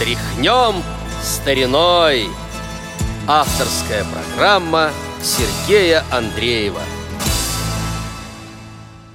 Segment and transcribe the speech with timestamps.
[0.00, 0.82] Тряхнем
[1.20, 2.24] стариной
[3.28, 6.80] Авторская программа Сергея Андреева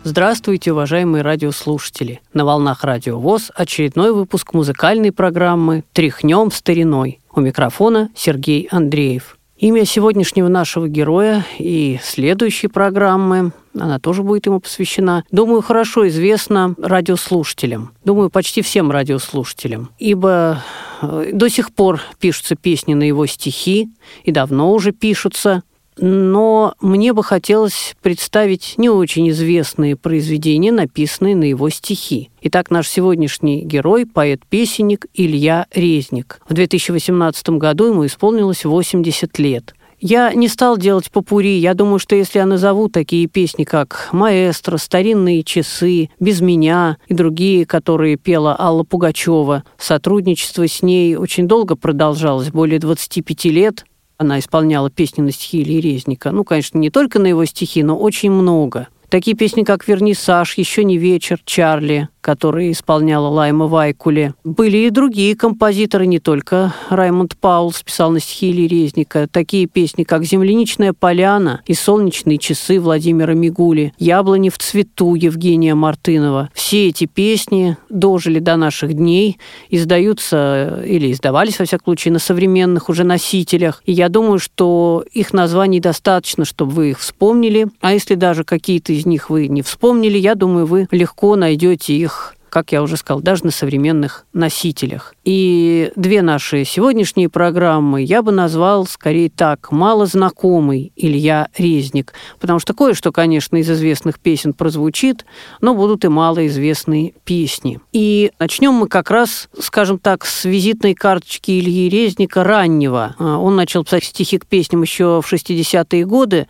[0.04, 2.22] Здравствуйте, уважаемые радиослушатели!
[2.36, 7.20] На волнах Радио ВОЗ очередной выпуск музыкальной программы «Тряхнем стариной».
[7.34, 9.35] У микрофона Сергей Андреев.
[9.58, 16.76] Имя сегодняшнего нашего героя и следующей программы, она тоже будет ему посвящена, думаю, хорошо известно
[16.78, 17.94] радиослушателям.
[18.04, 19.92] Думаю, почти всем радиослушателям.
[19.98, 20.62] Ибо
[21.02, 23.90] э, до сих пор пишутся песни на его стихи,
[24.26, 25.64] и давно уже пишутся
[25.98, 32.30] но мне бы хотелось представить не очень известные произведения, написанные на его стихи.
[32.42, 36.42] Итак, наш сегодняшний герой– поэт-песенник Илья Резник.
[36.48, 39.74] В 2018 году ему исполнилось 80 лет.
[40.00, 41.58] Я не стал делать попури.
[41.58, 47.14] Я думаю, что если я назову такие песни, как «Маэстро», «Старинные часы», «Без меня» и
[47.14, 53.86] другие, которые пела Алла Пугачева, сотрудничество с ней очень долго продолжалось, более 25 лет.
[54.18, 56.32] Она исполняла песни на стихи Ильи Резника.
[56.32, 58.88] Ну, конечно, не только на его стихи, но очень много.
[59.10, 64.34] Такие песни, как «Вернисаж», «Еще не вечер», «Чарли», которые исполняла Лайма Вайкуле.
[64.44, 69.28] Были и другие композиторы, не только Раймонд Паулс писал на стихи Ильи Резника.
[69.32, 76.50] Такие песни, как «Земляничная поляна» и «Солнечные часы» Владимира Мигули, «Яблони в цвету» Евгения Мартынова.
[76.56, 79.38] Все эти песни дожили до наших дней,
[79.70, 83.84] издаются или издавались, во всяком случае, на современных уже носителях.
[83.86, 87.68] И я думаю, что их названий достаточно, чтобы вы их вспомнили.
[87.82, 92.15] А если даже какие-то из них вы не вспомнили, я думаю, вы легко найдете их
[92.56, 95.14] как я уже сказал, даже на современных носителях.
[95.26, 102.76] И две наши сегодняшние программы я бы назвал скорее так, малознакомый Илья Резник, потому что
[102.76, 105.26] кое-что, конечно, из известных песен прозвучит,
[105.62, 107.80] но будут и малоизвестные песни.
[107.92, 113.16] И начнем мы как раз, скажем так, с визитной карточки Ильи Резника раннего.
[113.18, 116.46] А, он начал писать стихи к песням еще в 60-е годы,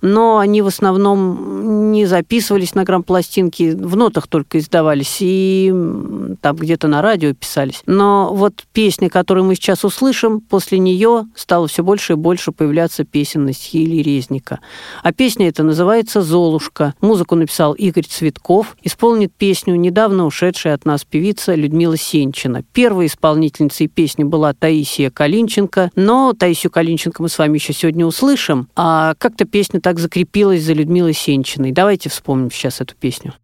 [0.00, 5.72] но они в основном не записывались на грампластинке, в нотах только издавались, и
[6.40, 7.84] там где-то на радио писались.
[7.86, 13.04] Но вот песня, которую мы сейчас услышим, после нее стало все больше и больше появляться
[13.04, 14.60] песен на стихи Ильи Резника.
[15.02, 16.94] А песня эта называется «Золушка».
[17.00, 18.76] Музыку написал Игорь Цветков.
[18.82, 22.62] Исполнит песню недавно ушедшая от нас певица Людмила Сенчина.
[22.72, 28.68] Первой исполнительницей песни была Таисия Калинченко, но Таисию Калинченко мы с вами еще сегодня услышим.
[28.76, 31.72] А как-то песня так закрепилась за Людмилой Сенчиной.
[31.72, 33.34] Давайте вспомним сейчас эту песню.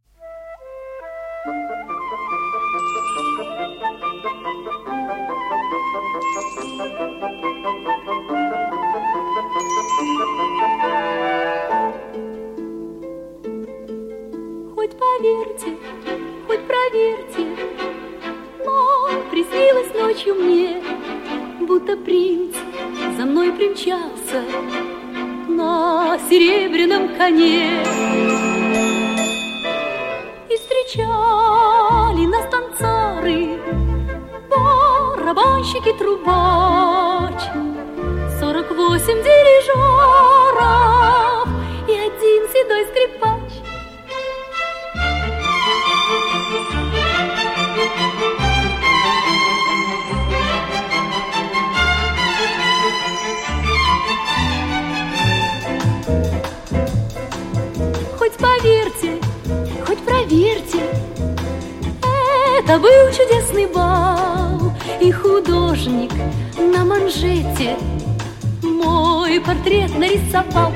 [27.33, 27.83] Коне.
[30.51, 33.59] И встречали нас танцоры,
[34.51, 37.43] барабанщики, трубач,
[38.39, 40.02] сорок восемь дирижеров
[62.59, 66.13] Это был чудесный бал, и художник
[66.57, 67.77] на манжете
[68.63, 70.73] мой портрет нарисовал.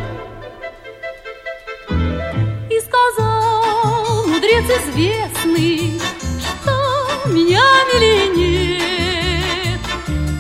[2.69, 6.01] И сказал мудрец известный,
[6.41, 9.81] что меня милее нет.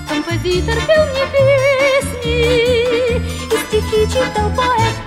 [0.08, 2.36] Композитор пел мне песни,
[3.18, 5.05] и стихи читал поэт.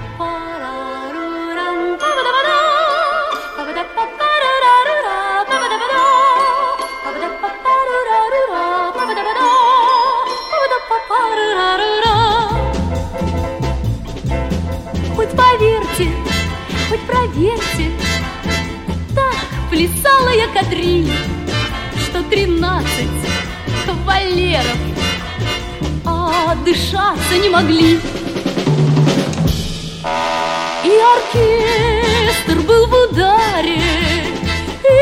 [27.59, 27.99] Могли.
[30.85, 33.81] И оркестр был в ударе,
[34.83, 34.95] И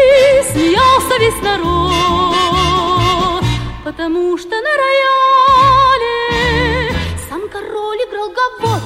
[0.51, 2.33] смеялся весь народ,
[3.83, 6.19] Потому что на рояле
[7.29, 8.81] Сам король играл гавот.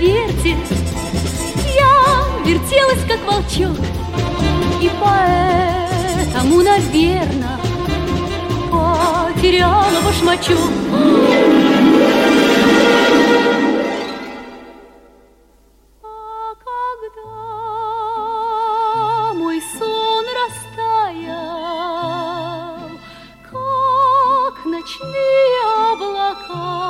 [0.00, 0.56] свете
[1.76, 1.92] Я
[2.46, 3.76] вертелась, как волчок,
[4.80, 7.58] и поэтому, наверное,
[8.70, 10.70] потеряла башмачок.
[16.02, 17.32] А когда
[19.34, 21.40] мой сон растаял,
[23.50, 25.60] как ночные
[25.92, 26.89] облака,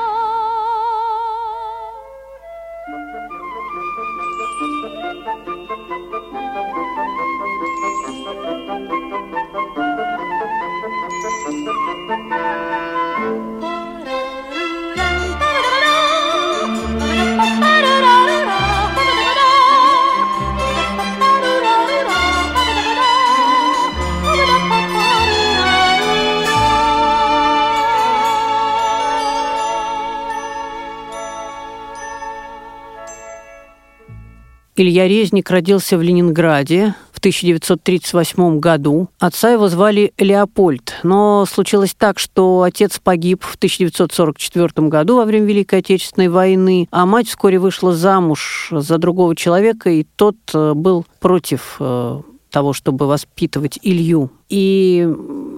[34.78, 39.08] Илья Резник родился в Ленинграде в 1938 году.
[39.18, 45.46] Отца его звали Леопольд, но случилось так, что отец погиб в 1944 году во время
[45.46, 51.06] Великой Отечественной войны, а мать вскоре вышла замуж за другого человека, и тот э, был
[51.20, 52.20] против э,
[52.50, 54.30] того, чтобы воспитывать Илью.
[54.50, 55.08] И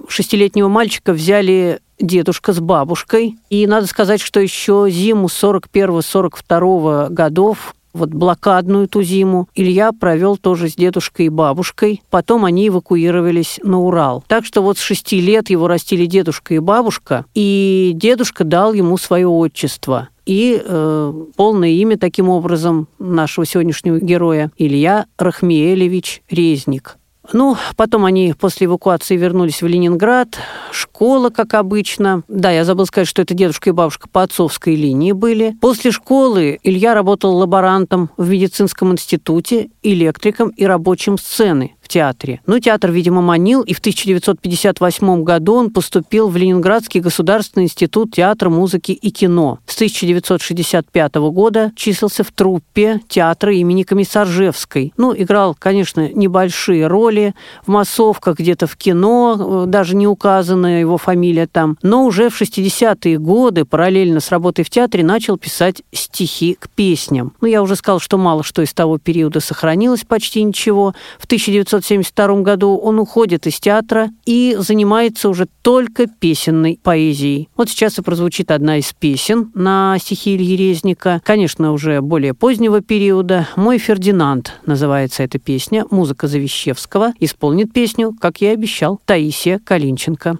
[0.07, 3.37] шестилетнего мальчика взяли дедушка с бабушкой.
[3.49, 10.69] И надо сказать, что еще зиму 41-42 годов вот блокадную ту зиму Илья провел тоже
[10.69, 12.01] с дедушкой и бабушкой.
[12.09, 14.23] Потом они эвакуировались на Урал.
[14.27, 18.97] Так что вот с шести лет его растили дедушка и бабушка, и дедушка дал ему
[18.97, 20.09] свое отчество.
[20.25, 26.98] И э, полное имя таким образом нашего сегодняшнего героя Илья Рахмиелевич Резник.
[27.33, 30.39] Ну, потом они после эвакуации вернулись в Ленинград.
[30.71, 32.23] Школа, как обычно.
[32.27, 35.55] Да, я забыл сказать, что это дедушка и бабушка по отцовской линии были.
[35.61, 42.39] После школы Илья работал лаборантом в медицинском институте, электриком и рабочим сцены театре.
[42.45, 48.49] Но театр, видимо, манил, и в 1958 году он поступил в Ленинградский государственный институт театра,
[48.49, 49.59] музыки и кино.
[49.65, 54.93] С 1965 года числился в труппе театра имени Комиссаржевской.
[54.95, 57.33] Ну, играл, конечно, небольшие роли
[57.65, 61.77] в массовках, где-то в кино, э, даже не указана его фамилия там.
[61.81, 67.33] Но уже в 60-е годы, параллельно с работой в театре, начал писать стихи к песням.
[67.41, 70.93] Ну, я уже сказал, что мало что из того периода сохранилось, почти ничего.
[71.17, 77.49] В 19 1972 году он уходит из театра и занимается уже только песенной поэзией.
[77.55, 82.81] Вот сейчас и прозвучит одна из песен на стихи Ильи Резника, конечно, уже более позднего
[82.81, 83.47] периода.
[83.55, 87.13] «Мой Фердинанд» называется эта песня, музыка Завещевского.
[87.19, 90.39] Исполнит песню, как я и обещал, Таисия Калинченко.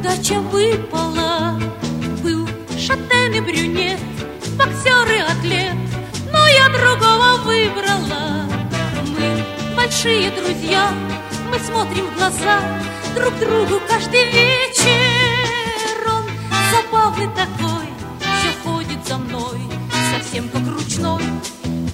[0.00, 1.60] Удача выпала?
[2.22, 2.48] Был
[2.78, 4.00] шатен и брюнет,
[4.56, 5.76] боксер и атлет.
[6.32, 8.48] Но я другого выбрала.
[9.06, 9.44] Мы
[9.76, 10.90] большие друзья,
[11.50, 12.60] мы смотрим в глаза
[13.14, 14.88] Друг другу каждый вечер.
[16.06, 16.24] Он
[16.72, 17.86] забавный такой,
[18.20, 19.60] все ходит за мной
[20.14, 21.22] Совсем как ручной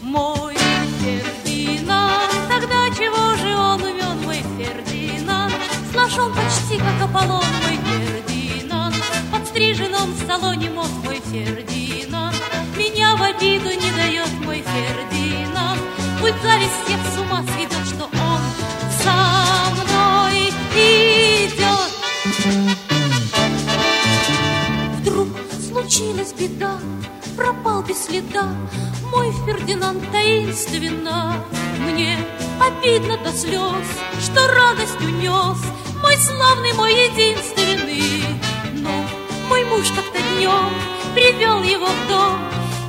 [0.02, 0.54] мой
[1.00, 2.32] Фердинанд.
[2.48, 5.54] Тогда чего же он умен, мой Фердинанд?
[5.92, 7.65] Сложен почти как Аполлон,
[10.36, 12.36] салоне мост мой Фердинанд
[12.76, 15.80] Меня в обиду не дает мой Фердинанд
[16.20, 18.40] Пусть зависть всех с ума сведет, что он
[19.02, 19.14] со
[19.74, 21.90] мной идет.
[24.98, 25.28] Вдруг
[25.70, 26.78] случилась беда,
[27.36, 28.48] пропал без следа.
[29.12, 31.34] Мой Фердинанд таинственно
[31.86, 32.18] Мне
[32.60, 33.86] обидно до слез,
[34.22, 35.58] что радость унес.
[36.02, 38.45] Мой славный, мой единственный
[39.68, 40.70] муж как-то днем
[41.14, 42.38] привел его в дом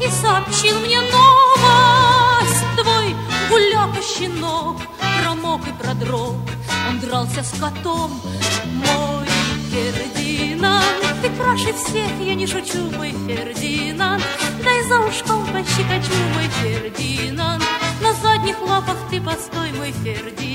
[0.01, 2.65] И сообщил мне новость.
[2.75, 3.15] Твой
[3.49, 4.77] гуляка-щенок
[5.21, 6.35] промок и продрог.
[6.89, 8.11] Он дрался с котом,
[8.65, 9.27] мой
[9.71, 10.85] Фердинанд.
[11.21, 14.23] Ты краше всех, я не шучу, мой Фердинанд.
[14.63, 17.63] Дай за ушком пощекочу, мой Фердинанд.
[18.01, 20.46] На задних лапах ты постой, мой Фердинанд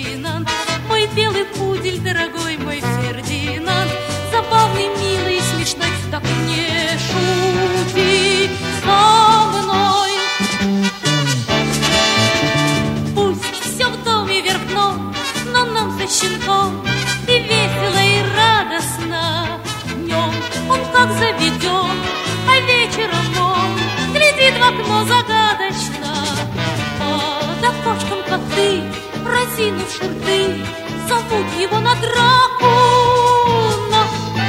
[25.02, 26.10] глядит в окно загадочно.
[26.98, 28.82] Под окошком коты,
[29.24, 30.66] разинувши рты,
[31.08, 32.74] зовут его на драку,
[33.90, 34.06] но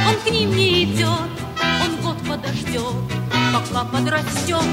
[0.08, 1.30] он к ним не идет,
[1.82, 2.94] он год подождет,
[3.52, 4.64] пока подрастет.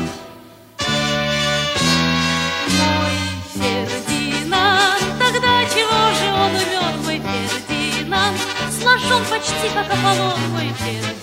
[2.67, 3.15] Мой
[3.53, 7.21] Фердинанд, тогда чего же он умен, мой
[7.67, 8.37] Фердинанд?
[8.79, 11.20] Сложен почти как Аполлон, мой Фердинанд.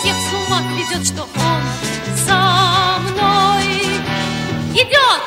[0.00, 1.62] Всех с ума везет, что он
[2.16, 3.64] за мной
[4.74, 5.22] идет.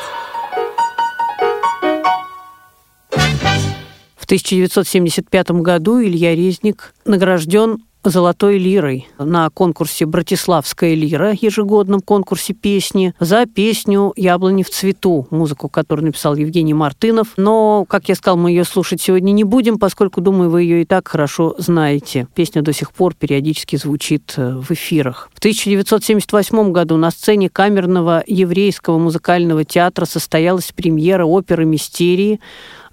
[4.16, 13.14] В 1975 году Илья Резник награжден «Золотой лирой» на конкурсе «Братиславская лира», ежегодном конкурсе песни,
[13.18, 17.34] за песню «Яблони в цвету», музыку, которую написал Евгений Мартынов.
[17.36, 20.84] Но, как я сказал, мы ее слушать сегодня не будем, поскольку, думаю, вы ее и
[20.84, 22.28] так хорошо знаете.
[22.34, 25.28] Песня до сих пор периодически звучит э, в эфирах.
[25.34, 32.40] В 1978 году на сцене камерного еврейского музыкального театра состоялась премьера оперы «Мистерии»,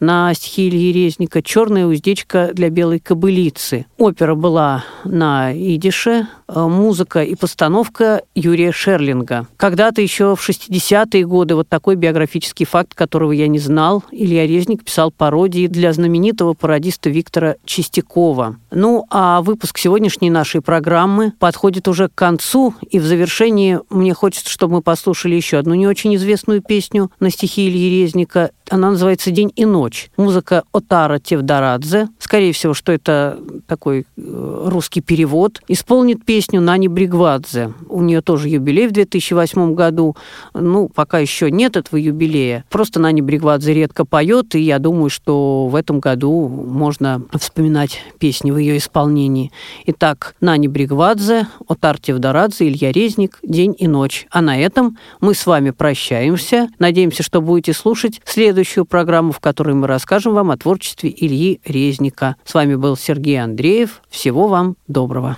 [0.03, 3.85] на стихи Ильи Резника «Черная уздечка для белой кобылицы».
[3.97, 9.47] Опера была на идише, э, музыка и постановка Юрия Шерлинга.
[9.55, 14.83] Когда-то еще в 60-е годы вот такой биографический факт, которого я не знал, Илья Резник
[14.83, 18.57] писал пародии для знаменитого пародиста Виктора Чистякова.
[18.71, 24.49] Ну, а выпуск сегодняшней нашей программы подходит уже к концу, и в завершении мне хочется,
[24.49, 28.51] чтобы мы послушали еще одну не очень известную песню на стихи Ильи Резника.
[28.69, 29.92] Она называется «День и ночь».
[30.17, 32.09] Музыка Отара Тевдарадзе.
[32.19, 35.61] Скорее всего, что это такой э, русский перевод.
[35.67, 37.73] Исполнит песню Нани Бригвадзе.
[37.89, 40.15] У нее тоже юбилей в 2008 году.
[40.53, 42.65] Ну, пока еще нет этого юбилея.
[42.69, 48.51] Просто Нани Бригвадзе редко поет, и я думаю, что в этом году можно вспоминать песни
[48.51, 49.51] в ее исполнении.
[49.85, 54.27] Итак, Нани Бригвадзе, Отар Тевдарадзе, Илья Резник, «День и ночь».
[54.31, 56.69] А на этом мы с вами прощаемся.
[56.79, 62.35] Надеемся, что будете слушать следующую программу, в которой мы расскажем вам о творчестве Ильи Резника.
[62.43, 64.01] С вами был Сергей Андреев.
[64.09, 65.37] Всего вам доброго.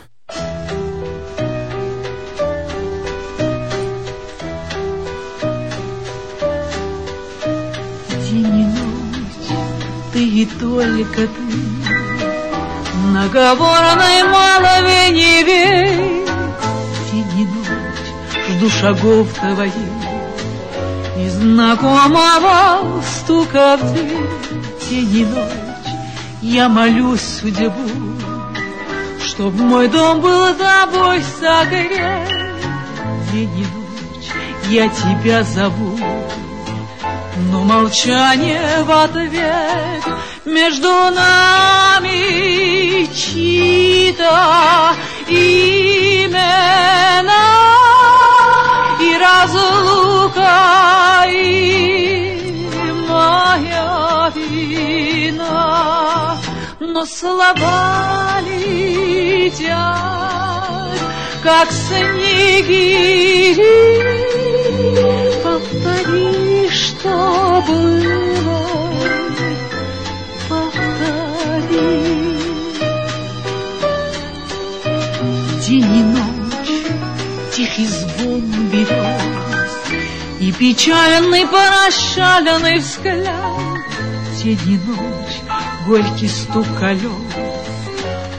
[10.13, 11.95] Ты и только ты,
[13.11, 16.25] Наговорной малого не верь.
[17.11, 19.73] И ночь, жду шагов твоих,
[21.25, 24.29] И знакомого стука в дверь.
[24.87, 25.91] День и ночь,
[26.43, 27.89] я молюсь судьбу,
[29.25, 32.29] Чтоб мой дом был тобой согрет.
[33.31, 34.29] День и ночь,
[34.69, 35.99] я тебя зову,
[37.49, 40.03] но молчание в ответ
[40.45, 42.15] между нами
[43.15, 44.93] чьи-то
[45.27, 46.55] имена
[49.25, 51.33] разлука и
[53.09, 56.37] моя вина,
[56.79, 59.75] но слова летят,
[61.43, 63.55] как снеги.
[65.43, 68.61] Повтори, что было,
[70.49, 71.95] повтори.
[75.65, 76.75] День и ночь,
[77.55, 79.14] тихий звон берез И
[80.59, 83.57] печальный прощальный взгляд.
[84.43, 85.41] День и ночь,
[85.87, 87.11] горький стук колес,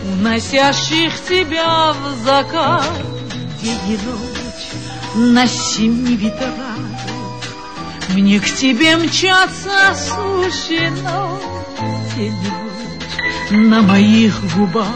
[0.05, 2.85] Уносящих тебя в закат.
[3.61, 4.37] День и ночь,
[5.17, 6.53] на семи ветрах
[8.11, 11.41] Мне к тебе мчаться суждено
[12.15, 14.87] День и ночь на моих губах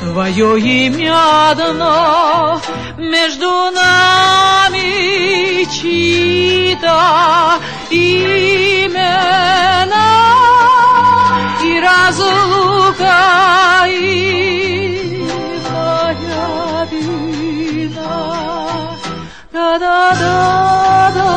[0.00, 2.60] Твое имя одно
[2.98, 7.00] Между нами чьи-то
[7.90, 8.90] имена
[11.62, 13.18] И разлука
[13.86, 15.24] и
[15.70, 18.12] моя вина
[19.52, 21.29] Да-да-да-да